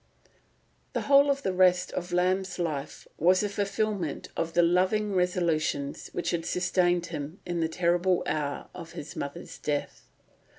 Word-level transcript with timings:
The 0.93 1.01
whole 1.01 1.29
of 1.29 1.43
the 1.43 1.53
rest 1.53 1.91
of 1.91 2.11
Lamb's 2.11 2.57
life 2.57 3.07
was 3.19 3.43
a 3.43 3.49
fulfilment 3.49 4.29
of 4.35 4.53
the 4.53 4.63
loving 4.63 5.13
resolutions 5.13 6.07
which 6.11 6.31
had 6.31 6.43
sustained 6.43 7.05
him 7.05 7.39
in 7.45 7.59
the 7.59 7.69
terrible 7.69 8.23
hour 8.25 8.67
of 8.73 8.93
his 8.93 9.15
mother's 9.15 9.59
death. 9.59 10.07